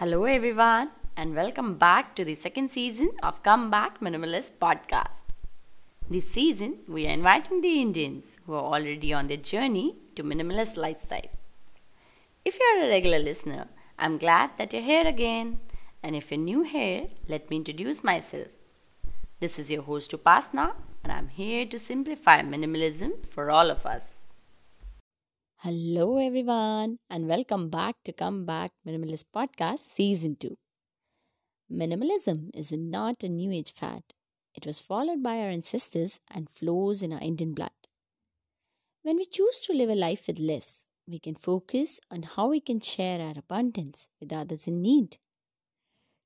[0.00, 5.24] Hello, everyone, and welcome back to the second season of Come Back Minimalist podcast.
[6.08, 10.76] This season, we are inviting the Indians who are already on their journey to minimalist
[10.76, 11.28] lifestyle.
[12.44, 13.66] If you are a regular listener,
[13.98, 15.58] I'm glad that you're here again.
[16.00, 18.46] And if you're new here, let me introduce myself.
[19.40, 24.17] This is your host Upasna, and I'm here to simplify minimalism for all of us.
[25.62, 30.56] Hello, everyone, and welcome back to Come Back Minimalist Podcast Season 2.
[31.68, 34.04] Minimalism is not a new age fad,
[34.54, 37.72] it was followed by our ancestors and flows in our Indian blood.
[39.02, 42.60] When we choose to live a life with less, we can focus on how we
[42.60, 45.16] can share our abundance with others in need.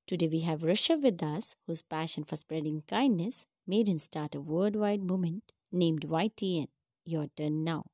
[0.05, 4.41] Today, we have Rishabh with us, whose passion for spreading kindness made him start a
[4.41, 6.67] worldwide movement named YTN.
[7.03, 7.85] Your turn now.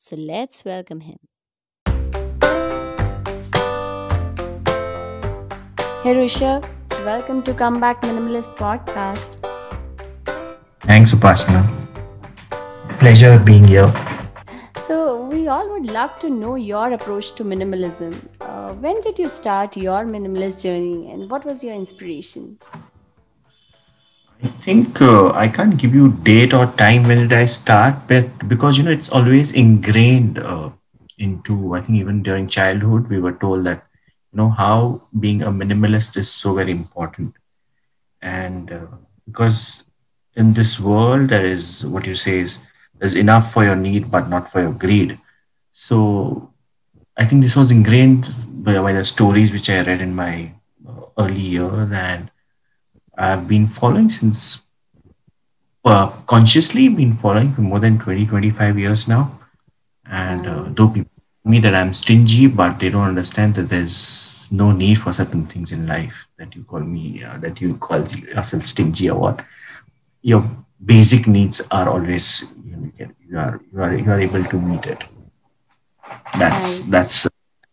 [0.00, 1.18] So let's welcome him.
[6.04, 6.68] Hey Rishabh,
[7.04, 9.34] welcome to Come Back Minimalist podcast.
[10.82, 11.66] Thanks, Upasana.
[13.00, 13.92] Pleasure being here.
[14.84, 18.14] So, we all would love to know your approach to minimalism.
[18.40, 22.60] Uh, when did you start your minimalist journey and what was your inspiration?
[24.42, 28.48] I think uh, I can't give you date or time when did I start, but
[28.48, 30.70] because you know it's always ingrained uh,
[31.18, 31.74] into.
[31.74, 33.84] I think even during childhood we were told that
[34.32, 37.34] you know how being a minimalist is so very important,
[38.22, 38.86] and uh,
[39.26, 39.84] because
[40.36, 42.62] in this world there is what you say is
[42.98, 45.18] there's enough for your need but not for your greed.
[45.72, 46.52] So
[47.16, 48.28] I think this was ingrained
[48.64, 50.52] by, by the stories which I read in my
[50.88, 52.30] uh, early years and
[53.18, 54.60] I've been following since
[55.84, 59.38] uh, consciously been following for more than 20, 25 years now.
[60.08, 61.10] And uh, though people
[61.42, 65.46] tell me that I'm stingy, but they don't understand that there's no need for certain
[65.46, 69.44] things in life that you call me, uh, that you call yourself stingy or what.
[70.22, 70.44] Your
[70.84, 72.90] basic needs are always you, know,
[73.28, 75.04] you are you are you are able to meet it.
[76.38, 76.90] That's nice.
[76.90, 77.28] that's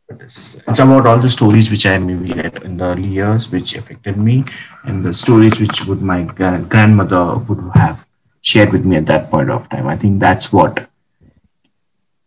[0.09, 3.75] it's, it's about all the stories which I maybe read in the early years, which
[3.75, 4.45] affected me,
[4.83, 8.07] and the stories which would my grandmother would have
[8.41, 9.87] shared with me at that point of time.
[9.87, 10.87] I think that's what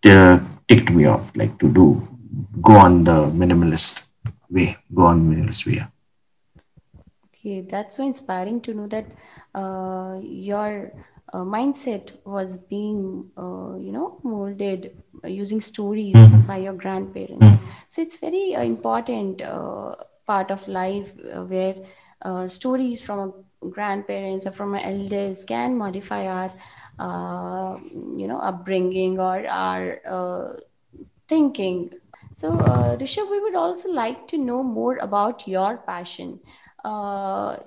[0.04, 2.08] uh, ticked me off, like to do,
[2.60, 4.06] go on the minimalist
[4.50, 5.86] way, go on minimalist way.
[7.26, 9.06] Okay, that's so inspiring to know that
[9.54, 10.92] uh, your
[11.32, 16.40] uh, mindset was being uh, you know molded using stories mm-hmm.
[16.46, 17.67] by your grandparents mm-hmm.
[17.88, 19.94] So it's very uh, important uh,
[20.26, 21.74] part of life uh, where
[22.22, 23.32] uh, stories from
[23.70, 26.52] grandparents or from elders can modify our
[28.16, 30.58] you know upbringing or our
[31.28, 31.90] thinking.
[32.34, 32.52] So
[33.02, 36.40] rishabh we would also like to know more about your passion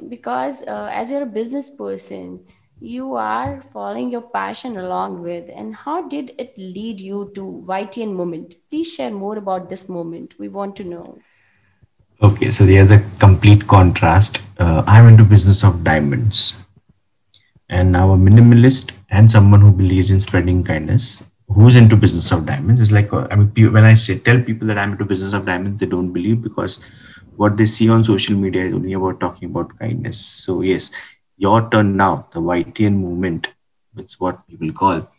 [0.10, 2.46] because as you're a business person
[2.82, 8.14] you are following your passion along with and how did it lead you to YTN
[8.14, 8.56] moment?
[8.72, 10.34] Please share more about this moment.
[10.40, 11.20] We want to know.
[12.24, 14.42] Okay so there's a complete contrast.
[14.58, 16.56] Uh, i'm into business of diamonds.
[17.70, 22.48] And now a minimalist and someone who believes in spreading kindness who's into business of
[22.48, 22.82] diamonds.
[22.82, 25.46] Is like uh, i mean when i say tell people that i'm into business of
[25.46, 26.84] diamonds they don't believe because
[27.36, 30.20] what they see on social media is only about talking about kindness.
[30.20, 30.90] So yes
[31.42, 33.48] your turn now, the YTN movement,
[33.98, 35.10] it's what people call.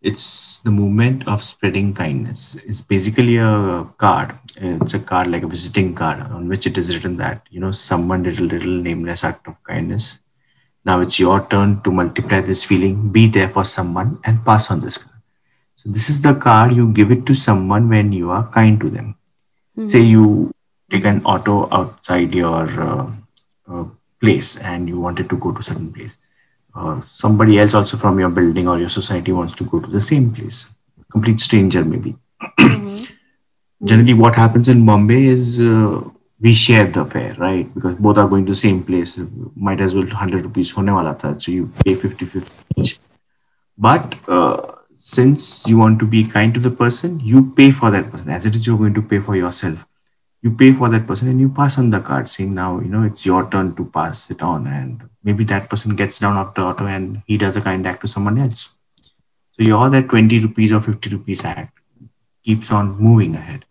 [0.00, 2.56] It's the movement of spreading kindness.
[2.66, 4.34] It's basically a card.
[4.56, 7.70] It's a card like a visiting card on which it is written that, you know,
[7.70, 10.18] someone did a little nameless act of kindness.
[10.84, 14.80] Now it's your turn to multiply this feeling, be there for someone and pass on
[14.80, 15.20] this card.
[15.76, 18.90] So this is the card you give it to someone when you are kind to
[18.90, 19.14] them.
[19.76, 19.86] Mm-hmm.
[19.86, 20.50] Say you
[20.90, 23.10] take an auto outside your uh,
[23.70, 23.84] uh,
[24.22, 26.18] place and you wanted to go to certain place.
[26.74, 30.00] Uh, somebody else also from your building or your society wants to go to the
[30.00, 30.70] same place.
[31.10, 32.16] Complete stranger maybe.
[32.58, 33.04] Mm-hmm.
[33.90, 36.00] generally what happens in bombay is uh,
[36.40, 37.72] we share the fare right?
[37.74, 39.18] Because both are going to the same place.
[39.54, 42.98] Might as well 100 rupees hone wala tha, so you pay 50 50 each.
[43.78, 48.10] But uh, since you want to be kind to the person you pay for that
[48.10, 48.30] person.
[48.30, 49.86] As it is you're going to pay for yourself
[50.42, 53.04] you pay for that person and you pass on the card saying now you know
[53.04, 56.62] it's your turn to pass it on and maybe that person gets down off the
[56.62, 58.74] auto and he does a kind act to someone else.
[59.52, 61.78] So your that 20 rupees or 50 rupees act
[62.44, 63.64] keeps on moving ahead.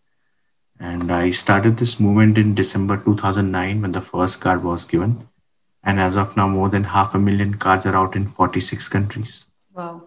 [0.79, 5.27] And i started this movement in december 2009 when the first card was given.
[5.83, 9.47] And as of now more than half a million cards are out in 46 countries.
[9.73, 10.03] Wow.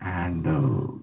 [0.00, 0.98] And uh,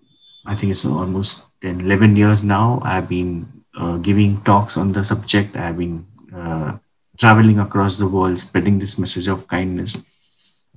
[0.46, 3.59] i think it's almost 10 11 years now i've been
[4.02, 5.56] giving talks on the subject.
[5.56, 6.78] I've been uh,
[7.18, 9.98] traveling across the world, spreading this message of kindness.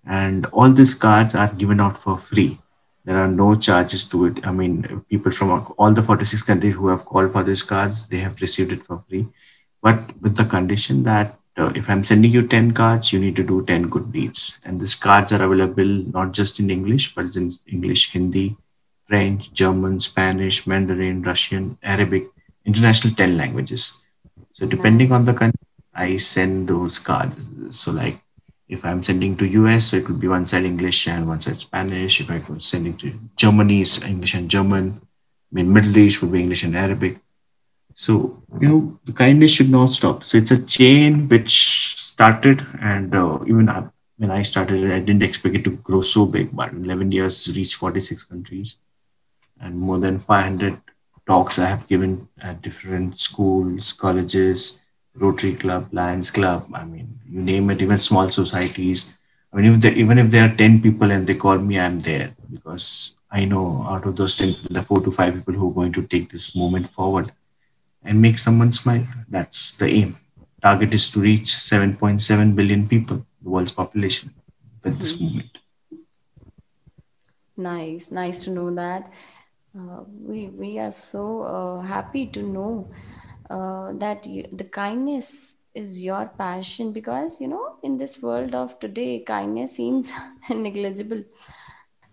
[0.05, 2.59] And all these cards are given out for free.
[3.05, 4.47] There are no charges to it.
[4.47, 8.19] I mean, people from all the 46 countries who have called for these cards, they
[8.19, 9.27] have received it for free.
[9.81, 13.43] But with the condition that uh, if I'm sending you 10 cards, you need to
[13.43, 14.59] do 10 good deeds.
[14.65, 18.57] And these cards are available not just in English, but in English, Hindi,
[19.07, 22.25] French, German, Spanish, Mandarin, Russian, Arabic,
[22.65, 24.01] international 10 languages.
[24.53, 25.59] So depending on the country,
[25.95, 27.45] I send those cards.
[27.71, 28.19] So like
[28.69, 31.57] if I'm sending to US, so it would be one side English and one side
[31.57, 32.21] Spanish.
[32.21, 35.01] If I was sending to Germany, it's English and German.
[35.01, 37.19] I mean, Middle East would be English and Arabic.
[37.95, 40.23] So, you know, the kindness should not stop.
[40.23, 43.85] So it's a chain which started, and uh, even I,
[44.17, 47.77] when I started I didn't expect it to grow so big, but 11 years, reached
[47.77, 48.79] 46 countries
[49.61, 50.81] and more than 500
[51.27, 54.81] talks I have given at different schools, colleges,
[55.15, 56.69] Rotary Club, Lions Club.
[56.75, 59.17] I mean, you name it, even small societies.
[59.53, 62.01] I mean, if they, even if there are 10 people and they call me, I'm
[62.01, 65.71] there because I know out of those 10 people, the four to five people who
[65.71, 67.31] are going to take this movement forward
[68.03, 69.07] and make someone smile.
[69.29, 70.17] That's the aim.
[70.63, 74.33] Target is to reach 7.7 billion people, the world's population,
[74.83, 75.25] with this mm-hmm.
[75.25, 75.59] movement.
[77.57, 79.13] Nice, nice to know that.
[79.79, 82.91] Uh, we we are so uh, happy to know
[83.51, 88.79] uh, that you, the kindness is your passion because you know in this world of
[88.81, 90.13] today kindness seems
[90.51, 91.23] negligible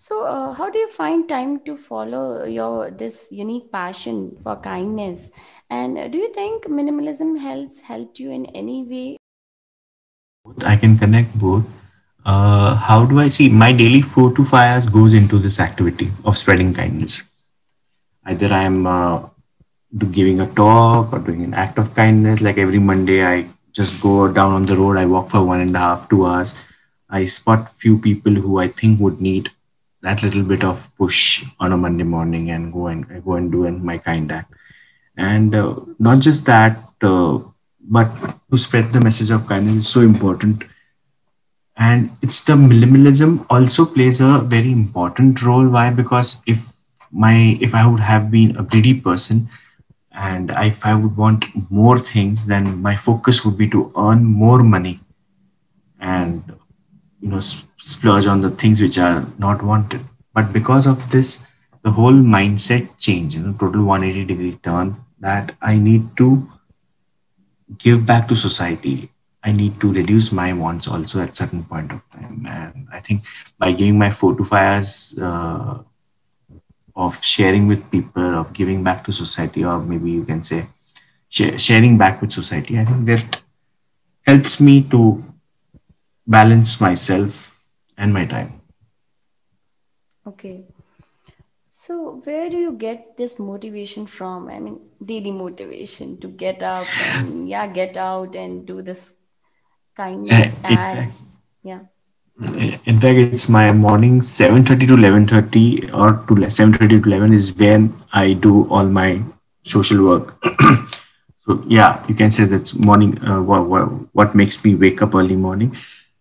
[0.02, 5.30] so, uh, how do you find time to follow your this unique passion for kindness?
[5.70, 9.18] And do you think minimalism helps helped you in any way?
[10.66, 11.66] I can connect both.
[12.26, 16.14] Uh, how do I see my daily four to five hours goes into this activity
[16.24, 17.29] of spreading kindness?
[18.30, 19.28] Either I'm uh,
[20.12, 22.42] giving a talk or doing an act of kindness.
[22.42, 24.98] Like every Monday, I just go down on the road.
[24.98, 26.54] I walk for one and a half, two hours.
[27.10, 29.50] I spot few people who I think would need
[30.04, 33.70] that little bit of push on a Monday morning and go and go and do
[33.72, 34.54] my kind act.
[35.18, 37.40] And uh, not just that, uh,
[37.82, 38.10] but
[38.52, 40.66] to spread the message of kindness is so important.
[41.76, 45.68] And it's the minimalism also plays a very important role.
[45.68, 45.90] Why?
[45.90, 46.74] Because if
[47.12, 49.50] my if I would have been a greedy person,
[50.12, 54.64] and if I would want more things, then my focus would be to earn more
[54.64, 55.00] money
[56.00, 56.44] and
[57.22, 60.02] you know splurge on the things which are not wanted.
[60.34, 61.40] But because of this
[61.82, 66.46] the whole mindset change you know total 180 degree turn that i need to
[67.78, 69.10] give back to society.
[69.44, 72.46] I need to reduce my wants also at certain point of time.
[72.46, 73.24] And i think
[73.58, 75.80] by giving my four to five hours uh,
[77.06, 80.66] of sharing with people of giving back to society or maybe you can say
[81.30, 83.42] sh- sharing back with society i think that
[84.28, 85.24] helps me to
[86.28, 87.60] balance myself
[87.98, 88.62] and my time.
[90.28, 90.68] Okay.
[91.72, 94.50] So, where do you get this motivation from?
[94.50, 99.16] I mean, daily motivation to get up and, yeah, get out and do this
[99.96, 101.42] kindness acts.
[101.64, 101.82] Yeah.
[102.42, 107.94] In fact, it's my morning 7.30 to 11.30 or to 7.30 to 11 is when
[108.14, 109.22] I do all my
[109.64, 110.42] social work.
[111.38, 113.84] so, yeah, you can say that's morning, uh, what, what,
[114.14, 115.76] what makes me wake up early morning.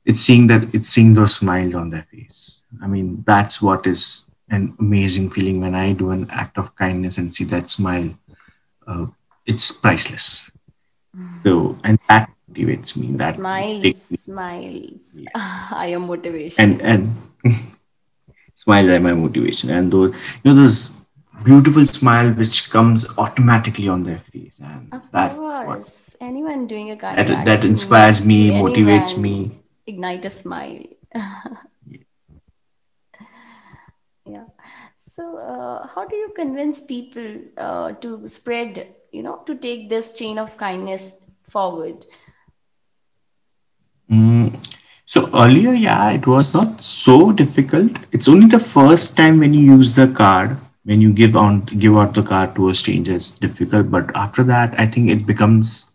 [0.04, 2.59] It's seeing that it's seeing those smiles on their face.
[2.83, 7.19] I mean that's what is an amazing feeling when i do an act of kindness
[7.19, 8.14] and see that smile.
[8.87, 9.07] Uh,
[9.47, 10.50] it's priceless.
[11.43, 13.93] So and that motivates me that smiles me.
[13.93, 15.73] smiles yes.
[15.75, 17.17] are your motivation and and
[18.55, 20.93] smiles are my motivation and those you know those
[21.45, 26.17] beautiful smile which comes automatically on their face and of that's course.
[26.21, 29.50] what anyone doing a kind that, that inspires me motivates me
[29.88, 30.85] ignite a smile.
[34.27, 34.45] yeah.
[34.99, 40.19] So, uh, how do you convince people uh, to spread, you know, to take this
[40.19, 42.05] chain of kindness forward?
[44.11, 44.75] Mm.
[45.07, 47.93] So earlier, yeah, it was not so difficult.
[48.12, 51.97] It's only the first time when you use the card, when you give on give
[51.97, 53.91] out the card to a stranger, it's difficult.
[53.91, 55.93] But after that, I think it becomes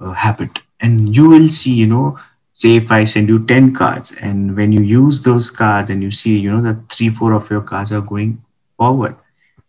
[0.00, 2.18] a habit, and you will see, you know,
[2.58, 6.10] say if i send you 10 cards and when you use those cards and you
[6.10, 8.32] see you know that three four of your cards are going
[8.76, 9.14] forward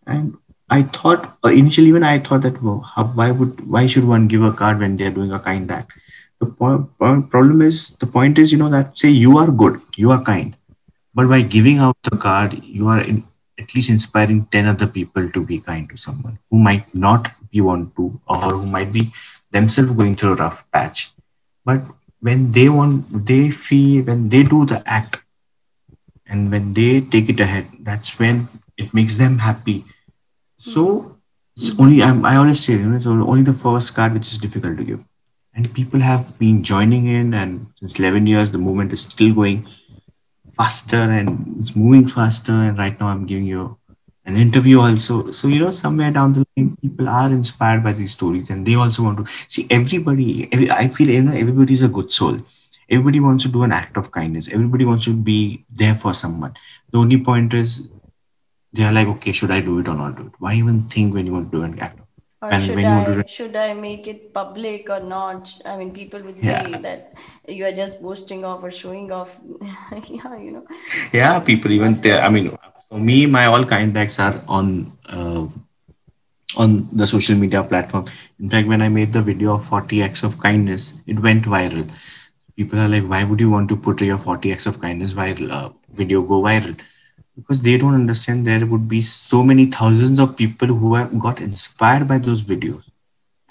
[0.08, 0.38] and
[0.78, 4.28] i thought uh, initially when i thought that well, how, why would why should one
[4.28, 5.92] give a card when they're doing a kind act
[6.40, 10.12] the po- problem is the point is you know that say you are good you
[10.12, 10.56] are kind
[11.14, 13.24] but by giving out the card you are in,
[13.60, 17.62] at least inspiring 10 other people to be kind to someone who might not be
[17.62, 19.12] want to or who might be
[19.52, 21.12] themselves going through a rough patch.
[21.66, 21.82] But
[22.22, 25.22] when they want they feel when they do the act
[26.28, 29.84] and when they take it ahead that's when it makes them happy.
[30.58, 31.18] So
[31.58, 34.38] it's only I, I always say you know, it's only the first card which is
[34.38, 35.04] difficult to give
[35.60, 39.68] and people have been joining in and since 11 years the movement is still going
[40.60, 42.54] faster and it's moving faster.
[42.54, 43.78] And right now i'm giving you
[44.26, 45.32] an interview also.
[45.32, 48.76] So you know somewhere down the line people are inspired by these stories and they
[48.76, 49.26] also want to
[49.56, 52.40] see everybody every, i feel you know everybody's a good soul.
[52.90, 54.50] Everybody wants to do an act of kindness.
[54.50, 56.54] Everybody wants to be there for someone.
[56.92, 57.90] The only point is
[58.74, 60.34] they are like okay should i do it or not do it?
[60.40, 62.00] Why even think when you want to do an act
[62.42, 65.54] or And should when you want I to- should I make it public or not?
[65.66, 66.64] I mean, people would Yeah.
[66.64, 67.14] say that
[67.48, 69.38] you are just boasting off or showing off.
[70.18, 70.64] yeah, you know.
[71.14, 72.48] yeah people even there i mean
[72.90, 74.68] for me my all kind acts are on
[75.18, 75.44] uh,
[76.56, 78.06] on the social media platform
[78.40, 81.86] in fact when i made the video of 40 acts of kindness it went viral
[82.56, 85.52] people are like why would you want to put your 40 acts of kindness viral
[85.60, 85.70] uh,
[86.02, 86.76] video go viral
[87.40, 91.42] because they don't understand there would be so many thousands of people who have got
[91.42, 92.90] inspired by those videos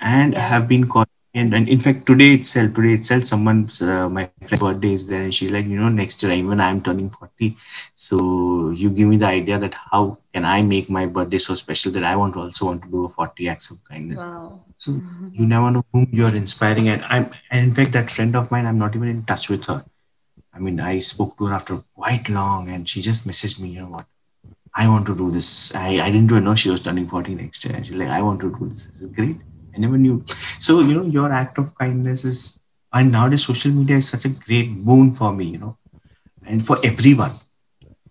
[0.01, 0.49] and Yes.
[0.51, 1.09] have been caught.
[1.35, 5.23] And, and in fact today itself today itself someone's uh, my friend's birthday is there
[5.23, 7.55] and she's like you know next year even i'm turning 40
[7.95, 11.93] so you give me the idea that how can i make my birthday so special
[11.93, 14.25] that i want to also want to do a 40 acts of kindness.
[14.25, 14.65] Wow.
[14.79, 15.01] so
[15.33, 16.89] you never know whom you're inspiring.
[16.89, 19.67] And i'm and in fact that friend of mine i'm not even in touch with
[19.67, 19.85] her
[20.59, 23.83] i mean i spoke to her after quite long and she just messaged me you
[23.83, 24.07] know what
[24.75, 25.75] I want to do this.
[25.75, 27.83] I, I didn't even know she was turning 40 next year.
[27.83, 28.87] She's like, I want to do this.
[28.89, 29.37] I said, great.
[29.75, 30.23] I never knew.
[30.27, 32.61] So, you know, your act of kindness is,
[32.93, 35.77] and nowadays social media is such a great boon for me, you know,
[36.47, 37.33] and for everyone.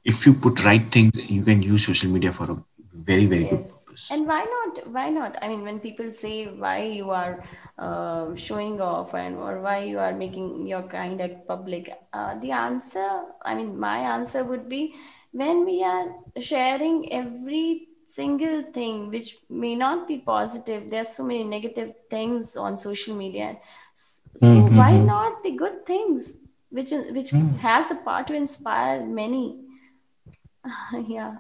[0.04, 2.58] If you put right things, you can use social media for a
[2.94, 3.76] very, very good Yes.
[3.98, 4.12] Purpose.
[4.12, 4.88] And why not?
[4.92, 5.38] Why not?
[5.42, 7.44] I mean, when people say why you are
[7.77, 12.51] uh, showing off and or why you are making your kind act public, uh, the
[12.51, 14.96] answer, I mean, my answer would be
[15.32, 20.89] when we are sharing every single thing which may not be positive.
[20.89, 23.58] There's so many negative things on social media.
[23.94, 25.06] So why Mhm.
[25.06, 26.34] not the good things,
[26.70, 29.67] which which has the power to inspire many?
[31.08, 31.38] yeah.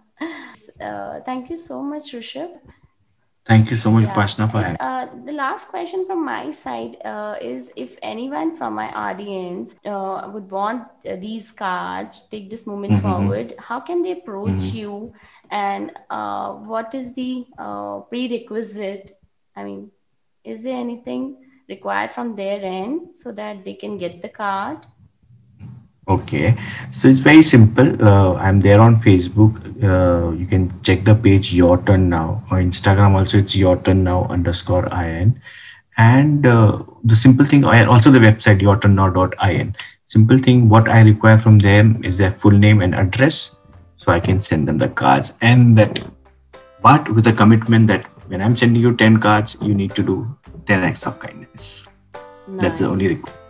[0.81, 2.59] Uh, thank you so much, Rishabh.
[3.45, 4.13] Thank you so much, Yeah.
[4.13, 8.73] Pasna, for having uh, the last question from my side uh, is if anyone from
[8.73, 14.01] my audience uh, would want uh, these cards to take this movement forward, how can
[14.01, 15.13] they approach you?
[15.49, 19.11] And uh, what is the uh, prerequisite?
[19.55, 19.91] I mean,
[20.43, 21.37] is there anything
[21.69, 24.85] required from their end so that they can get the card?
[26.09, 26.55] Okay,
[26.91, 28.01] so it's very simple.
[28.01, 29.59] Uh, I'm there on Facebook.
[29.83, 33.15] Uh, you can check the page Your Turn Now or Instagram.
[33.15, 35.41] Also, it's Your Turn Now underscore in.
[35.97, 39.75] And uh, the simple thing, also the website your turn yourturnnow.in.
[40.05, 43.59] Simple thing, what I require from them is their full name and address,
[43.95, 45.33] so I can send them the cards.
[45.41, 45.99] And that,
[46.83, 50.37] but with a commitment that when I'm sending you 10 cards, you need to do
[50.67, 51.87] 10 acts of kindness.
[52.47, 53.46] That's the only requirement.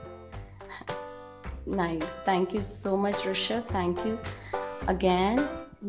[1.67, 2.15] Nice.
[2.23, 3.67] Thank you so much, Rishabh.
[3.67, 4.17] Thank you
[4.87, 5.37] again.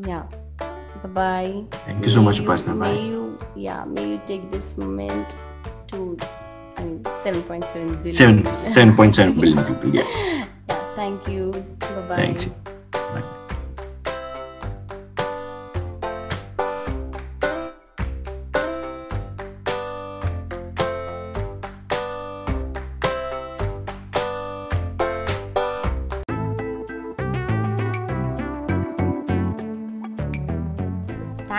[0.03, 0.27] Yeah.
[0.59, 1.65] Bye bye.
[1.87, 2.79] Thank you so much, Upasana.
[2.79, 2.91] Bye.
[2.93, 5.37] May you, yeah, may you take this moment
[5.89, 6.17] to,
[6.77, 8.13] I mean, 7.7 billion.
[8.13, 9.95] Seven, 7.7 billion people.
[9.95, 10.03] Yeah.
[10.69, 11.53] Yeah, thank you.
[11.79, 12.17] Bye bye.
[12.17, 12.49] Thanks.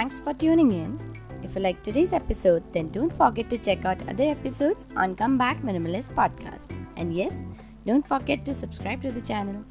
[0.10, 0.98] Thanks for tuning in.
[1.44, 5.38] If you like today's episode, then don't forget to check out other episodes on Come
[5.38, 6.76] Back Minimalist podcast.
[6.98, 7.46] And yes,
[7.86, 9.64] don't forget to subscribe to the channel.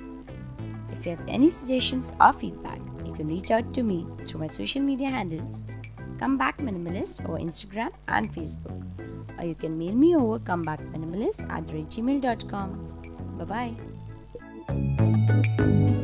[0.92, 4.47] If you have any suggestions or feedback, you can reach out to me through my
[4.47, 5.64] social media handles
[6.21, 8.80] Come Back Minimalist over Instagram and Facebook.
[9.40, 12.87] Or you can mail me over comebackminimalist at gmail.com.
[13.38, 13.75] Bye
[15.85, 15.99] bye.